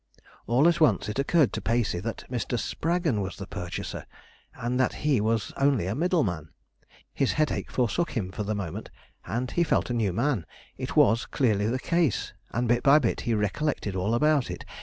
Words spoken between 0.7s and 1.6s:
once it occurred